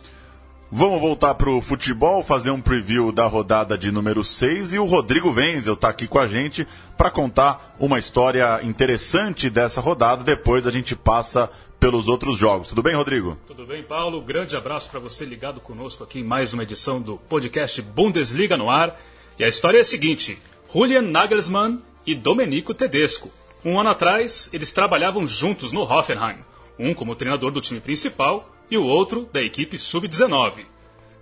Vamos 0.74 1.02
voltar 1.02 1.36
para 1.36 1.50
o 1.50 1.62
futebol, 1.62 2.24
fazer 2.24 2.50
um 2.50 2.62
preview 2.62 3.12
da 3.12 3.26
rodada 3.26 3.78
de 3.78 3.92
número 3.92 4.24
6 4.24 4.72
e 4.72 4.80
o 4.80 4.86
Rodrigo 4.86 5.30
Wenzel 5.30 5.74
está 5.74 5.90
aqui 5.90 6.08
com 6.08 6.18
a 6.18 6.26
gente 6.26 6.66
para 6.98 7.12
contar 7.12 7.76
uma 7.78 8.00
história 8.00 8.58
interessante 8.64 9.50
dessa 9.50 9.82
rodada. 9.82 10.24
Depois 10.24 10.66
a 10.66 10.72
gente 10.72 10.96
passa 10.96 11.50
pelos 11.78 12.08
outros 12.08 12.38
jogos. 12.38 12.70
Tudo 12.70 12.82
bem, 12.82 12.96
Rodrigo? 12.96 13.38
Tudo 13.46 13.66
bem, 13.66 13.84
Paulo. 13.84 14.22
Grande 14.22 14.56
abraço 14.56 14.90
para 14.90 15.02
você 15.02 15.26
ligado 15.26 15.60
conosco 15.60 16.06
aqui 16.06 16.20
em 16.20 16.24
mais 16.24 16.54
uma 16.54 16.64
edição 16.64 17.02
do 17.02 17.18
podcast 17.18 17.82
Bundesliga 17.82 18.56
no 18.56 18.70
ar. 18.70 18.98
E 19.38 19.44
a 19.44 19.50
história 19.50 19.78
é 19.78 19.82
a 19.82 19.84
seguinte: 19.84 20.40
Julian 20.74 21.02
Nagelsmann 21.02 21.82
e 22.08 22.16
Domenico 22.16 22.74
Tedesco. 22.74 23.30
Um 23.66 23.78
ano 23.78 23.90
atrás, 23.90 24.50
eles 24.54 24.72
trabalhavam 24.72 25.28
juntos 25.28 25.74
no 25.74 25.82
Hoffenheim, 25.82 26.38
um 26.80 26.94
como 26.94 27.14
treinador 27.14 27.52
do 27.52 27.60
time 27.60 27.82
principal 27.82 28.51
e 28.72 28.78
o 28.78 28.84
outro 28.86 29.30
da 29.32 29.44
equipe 29.44 29.78
sub-19. 29.78 30.66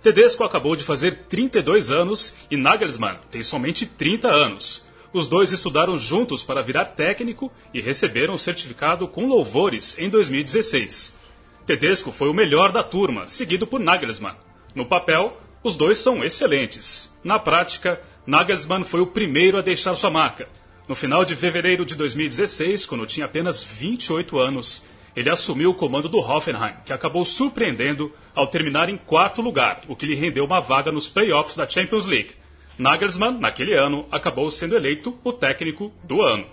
Tedesco 0.00 0.44
acabou 0.44 0.76
de 0.76 0.84
fazer 0.84 1.14
32 1.28 1.90
anos 1.90 2.34
e 2.50 2.56
Nagelsmann 2.56 3.18
tem 3.30 3.42
somente 3.42 3.84
30 3.84 4.28
anos. 4.28 4.88
Os 5.12 5.28
dois 5.28 5.50
estudaram 5.50 5.98
juntos 5.98 6.44
para 6.44 6.62
virar 6.62 6.86
técnico 6.86 7.52
e 7.74 7.80
receberam 7.80 8.34
o 8.34 8.38
certificado 8.38 9.08
com 9.08 9.26
louvores 9.26 9.98
em 9.98 10.08
2016. 10.08 11.18
Tedesco 11.66 12.12
foi 12.12 12.28
o 12.28 12.34
melhor 12.34 12.70
da 12.70 12.82
turma, 12.82 13.26
seguido 13.26 13.66
por 13.66 13.80
Nagelsmann. 13.80 14.36
No 14.74 14.86
papel, 14.86 15.36
os 15.62 15.74
dois 15.74 15.98
são 15.98 16.24
excelentes. 16.24 17.12
Na 17.22 17.38
prática, 17.38 18.00
Nagelsmann 18.24 18.84
foi 18.84 19.00
o 19.00 19.06
primeiro 19.06 19.58
a 19.58 19.62
deixar 19.62 19.94
sua 19.96 20.10
marca. 20.10 20.48
No 20.88 20.94
final 20.94 21.24
de 21.24 21.36
fevereiro 21.36 21.84
de 21.84 21.94
2016, 21.94 22.86
quando 22.86 23.06
tinha 23.06 23.26
apenas 23.26 23.62
28 23.62 24.38
anos, 24.38 24.82
ele 25.14 25.30
assumiu 25.30 25.70
o 25.70 25.74
comando 25.74 26.08
do 26.08 26.18
Hoffenheim, 26.18 26.74
que 26.84 26.92
acabou 26.92 27.24
surpreendendo 27.24 28.12
ao 28.34 28.46
terminar 28.46 28.88
em 28.88 28.96
quarto 28.96 29.42
lugar, 29.42 29.80
o 29.88 29.96
que 29.96 30.06
lhe 30.06 30.14
rendeu 30.14 30.44
uma 30.44 30.60
vaga 30.60 30.92
nos 30.92 31.08
playoffs 31.08 31.56
da 31.56 31.68
Champions 31.68 32.06
League. 32.06 32.34
Nagelsmann, 32.78 33.38
naquele 33.38 33.74
ano, 33.74 34.06
acabou 34.10 34.50
sendo 34.50 34.76
eleito 34.76 35.18
o 35.22 35.32
técnico 35.32 35.92
do 36.04 36.22
ano. 36.22 36.46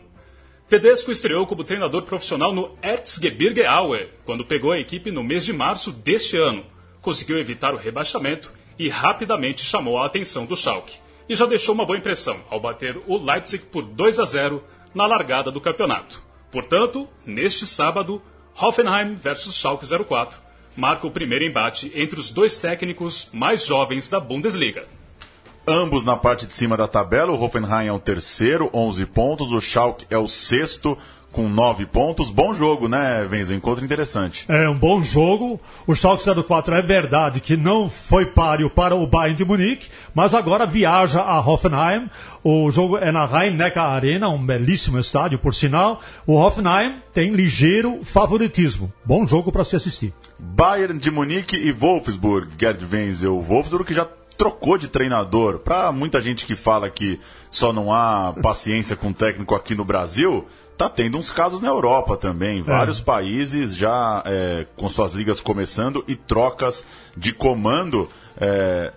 Tedesco 0.68 1.12
estreou 1.12 1.48
como 1.48 1.64
treinador 1.64 2.02
profissional 2.02 2.54
no 2.54 2.76
Erzgebirge 2.84 3.64
Aue, 3.66 4.10
quando 4.26 4.44
pegou 4.44 4.74
a 4.74 4.80
equipe 4.80 5.12
no 5.12 5.24
mês 5.24 5.46
de 5.46 5.54
março 5.54 5.94
deste 5.94 6.36
ano. 6.36 6.66
Conseguiu 7.02 7.38
evitar 7.38 7.74
o 7.74 7.78
rebaixamento 7.78 8.52
e 8.78 8.90
rapidamente 8.90 9.64
chamou 9.64 9.98
a 9.98 10.06
atenção 10.06 10.46
do 10.46 10.58
Schalke. 10.58 10.98
E 11.30 11.36
já 11.36 11.46
deixou 11.46 11.74
uma 11.74 11.86
boa 11.86 11.98
impressão 11.98 12.42
ao 12.50 12.60
bater 12.60 13.00
o 13.08 13.18
Leipzig 13.18 13.64
por 13.68 13.84
2 13.84 14.20
a 14.20 14.26
0 14.26 14.62
na 14.94 15.08
largada 15.08 15.50
do 15.50 15.62
campeonato. 15.62 16.22
Portanto, 16.52 17.08
neste 17.26 17.66
sábado, 17.66 18.22
Hoffenheim 18.60 19.14
versus 19.14 19.56
Schalke 19.56 19.86
04 19.86 20.40
marca 20.76 21.06
o 21.06 21.12
primeiro 21.12 21.46
embate 21.46 21.92
entre 21.94 22.20
os 22.20 22.32
dois 22.32 22.58
técnicos 22.58 23.30
mais 23.32 23.64
jovens 23.64 24.10
da 24.10 24.20
Bundesliga. 24.20 24.88
Ambos 25.68 26.04
na 26.04 26.16
parte 26.16 26.48
de 26.48 26.56
cima 26.56 26.76
da 26.76 26.88
tabela, 26.88 27.32
o 27.32 27.40
Hoffenheim 27.40 27.88
é 27.88 27.92
o 27.92 28.00
terceiro, 28.00 28.70
11 28.74 29.06
pontos, 29.06 29.52
o 29.52 29.62
Schalke 29.62 30.08
é 30.10 30.18
o 30.18 30.28
sexto, 30.28 30.98
com 31.32 31.48
nove 31.48 31.86
pontos. 31.86 32.32
Bom 32.32 32.54
jogo, 32.54 32.88
né, 32.88 33.26
Venzo? 33.30 33.54
Encontro 33.54 33.84
interessante. 33.84 34.46
É 34.50 34.68
um 34.70 34.78
bom 34.78 35.02
jogo. 35.04 35.60
O 35.86 35.94
Schalke 35.94 36.24
04 36.44 36.76
é 36.76 36.82
verdade 36.82 37.40
que 37.40 37.56
não 37.56 37.90
foi 37.90 38.26
páreo 38.26 38.70
para 38.70 38.96
o 38.96 39.06
Bayern 39.06 39.36
de 39.36 39.46
Munique, 39.46 39.90
mas 40.14 40.34
agora 40.34 40.66
viaja 40.66 41.22
a 41.22 41.40
Hoffenheim. 41.40 42.10
O 42.44 42.72
jogo 42.72 42.98
é 42.98 43.12
na 43.12 43.26
Rhein-Neckar 43.26 43.92
Arena, 43.92 44.30
um 44.30 44.44
belíssimo 44.44 45.00
estádio, 45.00 45.40
por 45.40 45.54
sinal. 45.54 46.02
O 46.26 46.36
Hoffenheim 46.36 46.96
tem 47.14 47.32
ligeiro 47.32 48.04
favoritismo. 48.04 48.92
Bom 49.06 49.28
jogo 49.28 49.52
para 49.52 49.64
se 49.64 49.76
assistir. 49.76 50.14
Bayern 50.40 50.98
de 50.98 51.12
Munique 51.12 51.56
e 51.56 51.72
Wolfsburg, 51.72 52.52
Gerd 52.60 52.84
Wenzel. 52.92 53.42
Wolfsburg 53.42 53.86
que 53.86 53.94
já 53.94 54.08
trocou 54.38 54.78
de 54.78 54.88
treinador. 54.88 55.60
Para 55.60 55.92
muita 55.92 56.22
gente 56.22 56.46
que 56.46 56.56
fala 56.56 56.90
que 56.90 57.20
só 57.50 57.74
não 57.74 57.92
há 57.92 58.34
paciência 58.42 58.96
com 58.96 59.12
técnico 59.12 59.56
aqui 59.56 59.74
no 59.74 59.84
Brasil, 59.84 60.46
tá 60.78 60.88
tendo 60.88 61.18
uns 61.18 61.32
casos 61.32 61.62
na 61.62 61.70
Europa 61.70 62.16
também. 62.16 62.62
Vários 62.62 63.00
é. 63.00 63.04
países 63.04 63.76
já 63.76 64.22
é, 64.26 64.66
com 64.76 64.88
suas 64.88 65.12
ligas 65.12 65.42
começando 65.42 66.04
e 66.08 66.16
trocas 66.16 66.86
de 67.16 67.34
comando. 67.34 68.08
É, 68.40 68.94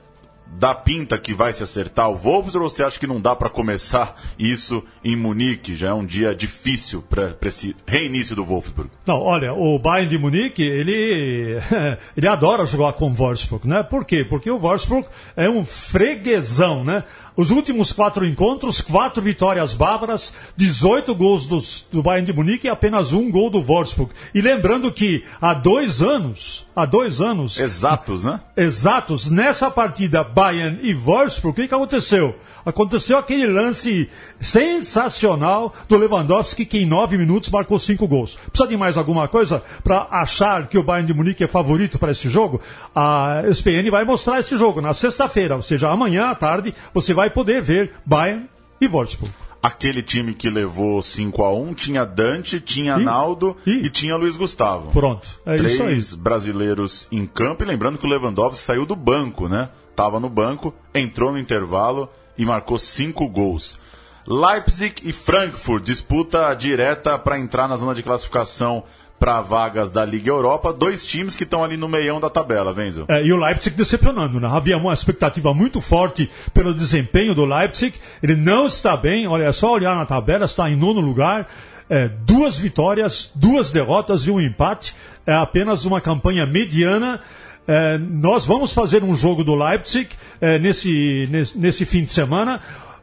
dá 0.59 0.75
pinta 0.75 1.17
que 1.19 1.33
vai 1.33 1.53
se 1.53 1.63
acertar 1.63 2.11
o 2.11 2.17
Wolfsburg 2.17 2.65
ou 2.65 2.71
você 2.71 2.83
acha 2.83 2.99
que 2.99 3.07
não 3.07 3.21
dá 3.21 3.37
para 3.37 3.49
começar 3.49 4.21
isso 4.39 4.83
em 5.05 5.17
Munique? 5.17 5.75
Já 5.75 5.91
é 5.91 5.95
um 5.95 6.05
dia 6.05 6.35
difícil 6.35 7.03
para 7.03 7.35
esse 7.43 7.77
reinício 7.87 8.35
do 8.35 8.45
Wolfsburg. 8.45 8.91
Não, 9.07 9.19
olha, 9.21 9.53
o 9.53 9.79
Bayern 9.79 10.09
de 10.09 10.19
Munique, 10.19 10.63
ele, 10.63 11.61
ele 12.17 12.29
adora 12.29 12.65
jogar 12.67 12.95
com 12.95 13.07
o 13.07 13.15
Wolfsburg, 13.15 13.69
né? 13.69 13.83
Por 13.83 14.05
quê? 14.05 14.25
Porque 14.29 14.51
o 14.51 14.59
Wolfsburg 14.59 15.07
é 15.37 15.49
um 15.49 15.65
freguesão, 15.65 16.85
né? 16.85 17.05
Os 17.37 17.51
últimos 17.51 17.93
quatro 17.93 18.27
encontros, 18.27 18.81
quatro 18.81 19.23
vitórias 19.23 19.75
bávaras, 19.75 20.35
18 20.57 21.15
gols 21.15 21.47
dos, 21.47 21.87
do 21.91 22.03
Bayern 22.03 22.27
de 22.27 22.33
Munique 22.33 22.67
e 22.67 22.71
apenas 22.71 23.13
um 23.13 23.31
gol 23.31 23.51
do 23.51 23.63
Wolfsburg. 23.63 24.13
E 24.35 24.41
lembrando 24.41 24.91
que 24.93 25.25
há 25.41 25.55
dois 25.55 26.03
anos, 26.03 26.67
há 26.75 26.85
dois 26.85 27.21
anos... 27.21 27.59
Exatos, 27.59 28.25
né? 28.25 28.41
Exatos, 28.57 29.31
nessa 29.31 29.71
partida 29.71 30.25
Bayern 30.25 30.79
e 30.83 30.93
Wolfsburg, 30.93 31.53
o 31.53 31.63
que, 31.63 31.69
que 31.69 31.75
aconteceu? 31.75 32.35
Aconteceu 32.65 33.19
aquele 33.19 33.47
lance 33.47 34.09
sensacional 34.41 35.73
do 35.89 35.97
Lewandowski 35.97 36.67
que 36.67 36.79
em 36.79 36.87
nove 36.87 37.17
minutos 37.17 37.49
marcou 37.51 37.79
cinco 37.79 38.07
gols. 38.07 38.37
Precisa 38.51 38.69
de 38.69 38.77
mais 38.77 38.97
alguma 38.97 39.29
coisa 39.29 39.63
para 39.83 40.07
achar 40.11 40.67
que 40.67 40.79
o 40.79 40.83
Bayern 40.83 41.07
de 41.07 41.15
Munique 41.15 41.45
é 41.45 41.49
favorito 41.49 41.99
para 41.99 42.11
esse 42.11 42.29
jogo? 42.29 42.61
A 42.95 43.43
SPN 43.47 43.91
vai 43.91 44.05
mostrar 44.05 44.41
esse 44.41 44.57
jogo 44.57 44.81
na 44.81 44.93
sexta-feira, 44.93 45.57
ou 45.57 45.63
seja, 45.63 45.91
amanhã 45.91 46.31
à 46.31 46.35
tarde 46.35 46.75
você 46.93 47.15
vai 47.15 47.20
poder 47.29 47.61
ver 47.61 47.93
Bayern 48.07 48.49
e 48.81 48.89
Wolfsburg. 48.89 49.35
Aquele 49.63 50.03
time 50.03 50.33
que 50.33 50.49
levou 50.49 51.03
5 51.03 51.45
a 51.45 51.53
1 51.53 51.75
tinha 51.75 52.07
Dante, 52.07 52.61
tinha 52.61 52.97
E? 52.99 53.05
Naldo 53.05 53.55
E? 53.67 53.87
e, 53.87 53.91
tinha 53.91 54.17
Luiz 54.17 54.35
Gustavo. 54.35 54.91
Pronto, 54.91 55.29
é 55.45 55.57
isso 55.57 55.83
aí. 55.83 55.89
Três 55.89 56.15
brasileiros 56.15 57.07
em 57.13 57.27
campo. 57.27 57.63
E 57.63 57.67
lembrando 57.67 57.99
que 57.99 58.07
o 58.07 58.09
Lewandowski 58.09 58.65
saiu 58.65 58.87
do 58.87 58.97
banco, 58.97 59.49
né? 59.49 59.69
Tava 59.95 60.19
no 60.19 60.31
banco, 60.31 60.73
entrou 60.95 61.31
no 61.31 61.39
intervalo 61.39 62.09
e 62.39 62.47
marcou 62.47 62.79
cinco 62.79 63.29
gols. 63.29 63.79
Leipzig 64.27 65.03
e 65.03 65.13
Frankfurt, 65.13 65.85
disputa 65.85 66.55
direta 66.55 67.19
para 67.19 67.39
entrar 67.39 67.69
na 67.69 67.77
zona 67.77 67.95
de 67.95 68.03
classificação 68.03 68.85
para 69.21 69.43
vagas 69.43 69.91
da 69.91 70.03
Liga 70.03 70.31
Europa. 70.31 70.73
Dois 70.73 71.05
times 71.05 71.37
que 71.37 71.45
estão 71.45 71.63
ali 71.63 71.77
no 71.77 71.87
meião 71.87 72.19
da 72.19 72.31
tabela, 72.31 72.73
Venzo. 72.73 73.05
É, 73.07 73.23
e 73.23 73.31
o 73.31 73.37
Leipzig 73.37 73.77
decepcionando, 73.77 74.41
né? 74.41 74.49
Havia 74.51 74.79
uma 74.79 74.95
expectativa 74.95 75.53
muito 75.53 75.79
forte 75.83 76.31
pelo 76.55 76.75
desempenho 76.75 77.35
do 77.35 77.45
Leipzig. 77.45 77.95
Ele 78.23 78.35
não 78.35 78.67
está 78.67 78.97
bem, 78.97 79.29
olha, 79.29 79.45
é 79.45 79.53
só 79.53 79.75
olhar 79.75 79.95
na 79.95 80.07
tabela, 80.07 80.47
está 80.47 80.71
em 80.71 80.75
nono 80.75 81.01
lugar. 81.01 81.47
É, 81.91 82.09
duas 82.09 82.57
vitórias, 82.57 83.31
duas 83.35 83.71
derrotas 83.71 84.23
e 84.23 84.31
um 84.31 84.41
empate. 84.41 84.97
É 85.27 85.35
apenas 85.35 85.85
uma 85.85 86.01
campanha 86.01 86.47
mediana. 86.47 87.21
É, 87.69 87.99
nós 87.99 88.47
vamos 88.47 88.73
fazer 88.73 89.05
um 89.05 89.15
jogo 89.15 89.45
do 89.45 89.55
Leipzig 89.55 90.09
é, 90.41 90.59
nesse, 90.59 91.29
nesse, 91.31 91.59
nesse 91.59 91.85
fim 91.85 92.05
de 92.05 92.11
semana. 92.11 92.61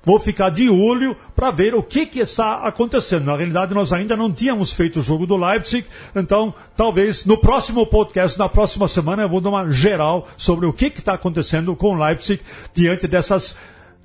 Vou 0.07 0.19
ficar 0.19 0.49
de 0.49 0.69
olho 0.69 1.17
para 1.35 1.51
ver 1.51 1.75
o 1.75 1.83
que, 1.83 2.05
que 2.05 2.21
está 2.21 2.65
acontecendo. 2.65 3.25
Na 3.25 3.35
realidade, 3.35 3.73
nós 3.73 3.91
ainda 3.91 4.15
não 4.15 4.31
tínhamos 4.31 4.71
feito 4.71 5.01
o 5.01 5.03
jogo 5.03 5.27
do 5.27 5.35
Leipzig, 5.35 5.85
então 6.15 6.55
talvez 6.77 7.25
no 7.25 7.35
próximo 7.35 7.85
podcast, 7.85 8.39
na 8.39 8.47
próxima 8.47 8.87
semana, 8.87 9.23
eu 9.23 9.27
vou 9.27 9.41
dar 9.41 9.49
uma 9.49 9.69
geral 9.69 10.25
sobre 10.37 10.65
o 10.65 10.71
que 10.71 10.85
está 10.85 11.15
acontecendo 11.15 11.75
com 11.75 11.93
o 11.93 12.01
Leipzig 12.01 12.41
diante 12.73 13.05
dessas 13.05 13.57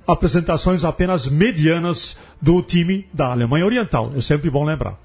apresentações 0.05 0.83
apenas 0.83 1.25
medianas 1.29 2.17
do 2.41 2.61
time 2.61 3.07
da 3.13 3.27
Alemanha 3.27 3.65
Oriental. 3.65 4.11
É 4.13 4.19
sempre 4.19 4.49
bom 4.49 4.65
lembrar. 4.65 4.99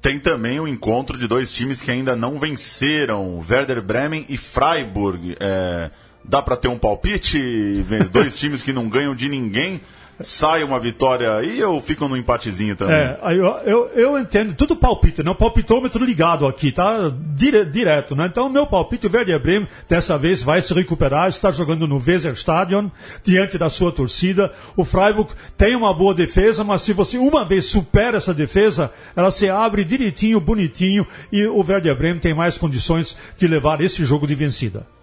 Tem 0.00 0.20
também 0.20 0.60
o 0.60 0.68
encontro 0.68 1.18
de 1.18 1.26
dois 1.26 1.52
times 1.52 1.82
que 1.82 1.90
ainda 1.90 2.14
não 2.14 2.38
venceram, 2.38 3.40
Werder 3.40 3.82
Bremen 3.82 4.24
e 4.28 4.36
Freiburg. 4.36 5.36
É, 5.40 5.90
dá 6.24 6.40
para 6.40 6.56
ter 6.56 6.68
um 6.68 6.78
palpite? 6.78 7.84
Dois 8.12 8.36
times 8.38 8.62
que 8.62 8.72
não 8.72 8.88
ganham 8.88 9.12
de 9.12 9.28
ninguém. 9.28 9.80
Sai 10.22 10.64
uma 10.64 10.80
vitória 10.80 11.34
aí 11.34 11.62
ou 11.62 11.80
ficam 11.80 12.08
no 12.08 12.16
empatezinho 12.16 12.74
também? 12.74 12.96
É, 12.96 13.18
eu, 13.32 13.46
eu, 13.64 13.90
eu 13.94 14.18
entendo, 14.18 14.54
tudo 14.54 14.74
palpite, 14.74 15.22
né? 15.22 15.30
O 15.30 15.34
palpitômetro 15.34 16.02
ligado 16.04 16.46
aqui, 16.46 16.72
tá 16.72 17.12
dire, 17.34 17.66
direto, 17.66 18.16
né? 18.16 18.26
Então, 18.26 18.48
meu 18.48 18.66
palpite, 18.66 19.06
o 19.06 19.10
Werder 19.12 19.40
Bremen, 19.40 19.68
dessa 19.86 20.16
vez 20.16 20.42
vai 20.42 20.62
se 20.62 20.72
recuperar, 20.72 21.28
está 21.28 21.50
jogando 21.50 21.86
no 21.86 22.02
Weserstadion, 22.02 22.88
diante 23.22 23.58
da 23.58 23.68
sua 23.68 23.92
torcida. 23.92 24.50
O 24.74 24.84
Freiburg 24.84 25.30
tem 25.56 25.76
uma 25.76 25.92
boa 25.92 26.14
defesa, 26.14 26.64
mas 26.64 26.80
se 26.80 26.94
você 26.94 27.18
uma 27.18 27.44
vez 27.44 27.66
supera 27.66 28.16
essa 28.16 28.32
defesa, 28.32 28.90
ela 29.14 29.30
se 29.30 29.50
abre 29.50 29.84
direitinho, 29.84 30.40
bonitinho, 30.40 31.06
e 31.30 31.46
o 31.46 31.58
Werder 31.58 31.96
Bremen 31.96 32.20
tem 32.20 32.34
mais 32.34 32.56
condições 32.56 33.18
de 33.36 33.46
levar 33.46 33.82
esse 33.82 34.02
jogo 34.04 34.26
de 34.26 34.34
vencida. 34.34 34.95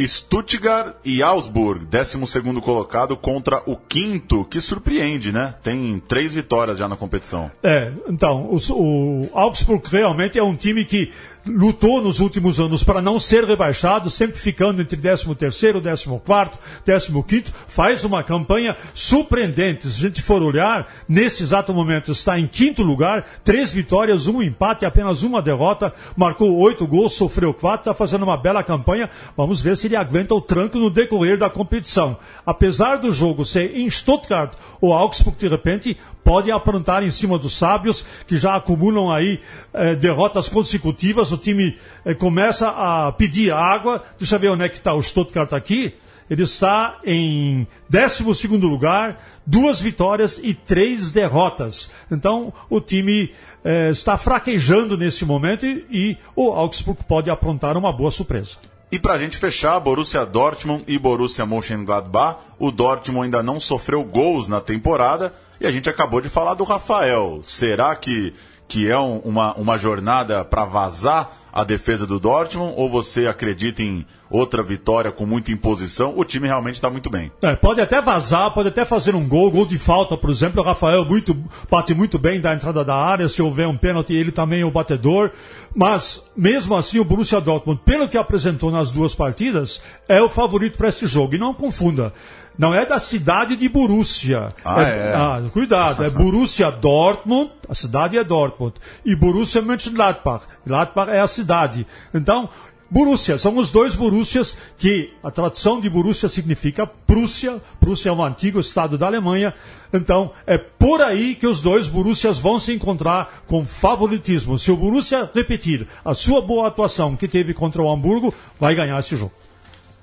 Stuttgart 0.00 0.96
e 1.04 1.22
Augsburg, 1.22 1.86
12 1.86 2.60
colocado 2.60 3.16
contra 3.16 3.62
o 3.66 3.76
quinto, 3.76 4.44
que 4.44 4.60
surpreende, 4.60 5.32
né? 5.32 5.54
Tem 5.62 6.02
três 6.06 6.34
vitórias 6.34 6.78
já 6.78 6.88
na 6.88 6.96
competição. 6.96 7.50
É, 7.62 7.92
então, 8.08 8.50
o, 8.50 8.58
o 8.72 9.30
Augsburg 9.32 9.88
realmente 9.88 10.38
é 10.38 10.42
um 10.42 10.54
time 10.54 10.84
que 10.84 11.10
lutou 11.46 12.02
nos 12.02 12.20
últimos 12.20 12.60
anos 12.60 12.82
para 12.82 13.00
não 13.00 13.18
ser 13.18 13.44
rebaixado, 13.44 14.10
sempre 14.10 14.38
ficando 14.38 14.82
entre 14.82 14.96
13º, 14.96 15.80
14º, 15.80 16.52
15º, 16.86 17.46
faz 17.66 18.04
uma 18.04 18.22
campanha 18.22 18.76
surpreendente. 18.92 19.88
Se 19.88 19.98
a 19.98 20.08
gente 20.08 20.22
for 20.22 20.42
olhar, 20.42 20.88
nesse 21.08 21.42
exato 21.42 21.72
momento 21.72 22.10
está 22.12 22.38
em 22.38 22.46
quinto 22.46 22.82
lugar, 22.82 23.24
três 23.44 23.72
vitórias, 23.72 24.26
um 24.26 24.42
empate, 24.42 24.84
apenas 24.84 25.22
uma 25.22 25.40
derrota, 25.40 25.92
marcou 26.16 26.56
oito 26.56 26.86
gols, 26.86 27.14
sofreu 27.14 27.54
quatro, 27.54 27.90
está 27.90 27.94
fazendo 27.94 28.24
uma 28.24 28.36
bela 28.36 28.62
campanha. 28.62 29.08
Vamos 29.36 29.60
ver 29.60 29.76
se 29.76 29.86
ele 29.86 29.96
aguenta 29.96 30.34
o 30.34 30.40
tranco 30.40 30.78
no 30.78 30.90
decorrer 30.90 31.38
da 31.38 31.50
competição. 31.50 32.16
Apesar 32.44 32.96
do 32.96 33.12
jogo 33.12 33.44
ser 33.44 33.76
em 33.76 33.88
Stuttgart, 33.88 34.52
o 34.80 34.92
Augsburg, 34.92 35.38
de 35.38 35.48
repente, 35.48 35.96
pode 36.26 36.50
aprontar 36.50 37.04
em 37.04 37.10
cima 37.10 37.38
dos 37.38 37.56
sábios, 37.56 38.04
que 38.26 38.36
já 38.36 38.56
acumulam 38.56 39.12
aí 39.12 39.40
eh, 39.72 39.94
derrotas 39.94 40.48
consecutivas. 40.48 41.32
O 41.36 41.38
time 41.38 41.78
eh, 42.04 42.14
começa 42.14 42.68
a 42.68 43.12
pedir 43.12 43.52
água. 43.52 44.02
Deixa 44.18 44.36
eu 44.36 44.40
ver 44.40 44.50
onde 44.50 44.64
é 44.64 44.68
que 44.68 44.76
está 44.76 44.94
o 44.94 45.02
Stuttgart 45.02 45.52
aqui. 45.52 45.94
Ele 46.28 46.42
está 46.42 46.98
em 47.04 47.66
12 47.88 48.48
lugar, 48.48 49.22
duas 49.46 49.80
vitórias 49.80 50.40
e 50.42 50.52
três 50.52 51.12
derrotas. 51.12 51.90
Então, 52.10 52.52
o 52.68 52.80
time 52.80 53.32
eh, 53.64 53.90
está 53.90 54.16
fraquejando 54.16 54.96
nesse 54.96 55.24
momento 55.24 55.64
e, 55.64 55.86
e 55.90 56.16
o 56.34 56.50
Augsburg 56.50 57.04
pode 57.04 57.30
aprontar 57.30 57.76
uma 57.76 57.92
boa 57.92 58.10
surpresa. 58.10 58.58
E 58.90 58.98
pra 58.98 59.18
gente 59.18 59.36
fechar, 59.36 59.78
Borussia 59.80 60.24
Dortmund 60.24 60.84
e 60.86 60.98
Borussia 60.98 61.44
Mönchengladbach. 61.44 62.38
O 62.58 62.70
Dortmund 62.70 63.26
ainda 63.26 63.42
não 63.42 63.58
sofreu 63.58 64.02
gols 64.04 64.46
na 64.48 64.60
temporada 64.60 65.32
e 65.60 65.66
a 65.66 65.72
gente 65.72 65.90
acabou 65.90 66.20
de 66.20 66.28
falar 66.28 66.54
do 66.54 66.64
Rafael. 66.64 67.40
Será 67.42 67.94
que, 67.96 68.32
que 68.68 68.90
é 68.90 68.98
um- 68.98 69.18
uma, 69.18 69.54
uma 69.54 69.76
jornada 69.78 70.44
para 70.44 70.64
vazar 70.64 71.30
a 71.52 71.64
defesa 71.64 72.06
do 72.06 72.20
Dortmund 72.20 72.74
ou 72.76 72.86
você 72.90 73.26
acredita 73.26 73.80
em 73.82 74.04
outra 74.28 74.62
vitória 74.62 75.10
com 75.10 75.24
muita 75.24 75.50
imposição? 75.52 76.12
O 76.14 76.22
time 76.22 76.46
realmente 76.46 76.74
está 76.74 76.90
muito 76.90 77.08
bem. 77.08 77.32
É, 77.40 77.56
pode 77.56 77.80
até 77.80 77.98
vazar, 78.02 78.52
pode 78.52 78.68
até 78.68 78.84
fazer 78.84 79.14
um 79.14 79.26
gol, 79.26 79.50
gol 79.50 79.64
de 79.64 79.78
falta, 79.78 80.16
por 80.18 80.28
exemplo. 80.28 80.60
O 80.60 80.64
Rafael 80.66 81.04
muito, 81.06 81.34
bate 81.70 81.94
muito 81.94 82.18
bem 82.18 82.40
da 82.42 82.52
entrada 82.54 82.84
da 82.84 82.94
área. 82.94 83.26
Se 83.28 83.40
houver 83.40 83.66
um 83.66 83.76
pênalti, 83.76 84.12
ele 84.12 84.30
também 84.32 84.60
é 84.60 84.66
o 84.66 84.70
batedor. 84.70 85.30
Mas, 85.74 86.22
mesmo 86.36 86.74
assim, 86.76 86.98
o 86.98 87.04
Borussia 87.04 87.40
Dortmund, 87.40 87.80
pelo 87.86 88.08
que 88.08 88.18
apresentou 88.18 88.70
nas 88.70 88.90
duas 88.92 89.14
partidas, 89.14 89.80
é 90.08 90.20
o 90.20 90.28
favorito 90.28 90.76
para 90.76 90.88
esse 90.88 91.06
jogo. 91.06 91.36
E 91.36 91.38
não 91.38 91.54
confunda. 91.54 92.12
Não 92.58 92.74
é 92.74 92.86
da 92.86 92.98
cidade 92.98 93.56
de 93.56 93.68
Borussia. 93.68 94.48
Ah, 94.64 94.82
é? 94.82 95.14
ah, 95.14 95.42
cuidado, 95.52 96.02
é 96.02 96.10
Borussia 96.10 96.70
Dortmund, 96.70 97.50
a 97.68 97.74
cidade 97.74 98.16
é 98.16 98.24
Dortmund, 98.24 98.74
e 99.04 99.14
Borussia 99.14 99.60
Mönchengladbach. 99.60 100.46
Gladbach 100.66 101.10
é 101.10 101.20
a 101.20 101.26
cidade. 101.26 101.86
Então, 102.14 102.48
Borussia, 102.88 103.36
são 103.36 103.56
os 103.56 103.72
dois 103.72 103.96
Borussias 103.96 104.56
que 104.78 105.12
a 105.22 105.30
tradução 105.30 105.80
de 105.80 105.90
Borussia 105.90 106.28
significa 106.28 106.86
Prússia. 106.86 107.60
Prússia 107.80 108.10
é 108.10 108.12
um 108.12 108.24
antigo 108.24 108.60
estado 108.60 108.96
da 108.96 109.06
Alemanha. 109.06 109.52
Então, 109.92 110.30
é 110.46 110.56
por 110.56 111.02
aí 111.02 111.34
que 111.34 111.46
os 111.46 111.60
dois 111.60 111.88
Borussias 111.88 112.38
vão 112.38 112.58
se 112.58 112.72
encontrar 112.72 113.42
com 113.48 113.66
favoritismo. 113.66 114.58
Se 114.58 114.70
o 114.70 114.76
Borussia 114.76 115.28
repetir 115.34 115.86
a 116.04 116.14
sua 116.14 116.40
boa 116.40 116.68
atuação 116.68 117.16
que 117.16 117.26
teve 117.26 117.52
contra 117.52 117.82
o 117.82 117.90
Hamburgo, 117.90 118.32
vai 118.58 118.74
ganhar 118.74 118.98
esse 118.98 119.16
jogo. 119.16 119.32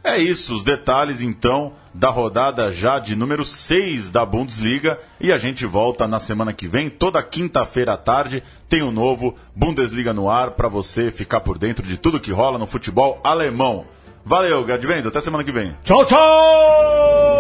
É 0.04 0.18
isso, 0.18 0.56
os 0.56 0.64
detalhes 0.64 1.22
então 1.22 1.74
da 1.94 2.10
rodada 2.10 2.72
já 2.72 3.00
de 3.00 3.16
número 3.16 3.46
6 3.46 4.10
da 4.10 4.26
Bundesliga 4.26 5.00
e 5.20 5.32
a 5.32 5.38
gente 5.38 5.66
volta 5.66 6.06
na 6.08 6.20
semana 6.20 6.52
que 6.52 6.68
vem, 6.68 6.90
toda 6.90 7.24
quinta-feira 7.24 7.94
à 7.94 7.98
tarde, 7.98 8.44
tem 8.68 8.84
um 8.84 8.92
novo 8.92 9.36
Bundesliga 9.56 10.14
no 10.14 10.30
ar 10.30 10.52
para 10.52 10.68
você 10.68 11.10
ficar 11.10 11.40
por 11.40 11.58
dentro 11.58 11.88
de 11.88 11.98
tudo 11.98 12.20
que 12.20 12.32
rola 12.32 12.58
no 12.58 12.68
futebol 12.68 13.22
alemão. 13.24 13.86
Valeu, 14.26 14.64
Gadvenz, 14.66 15.06
até 15.06 15.22
semana 15.22 15.44
que 15.44 15.52
vem. 15.52 15.74
Tchau, 15.84 16.06
tchau! 16.06 17.33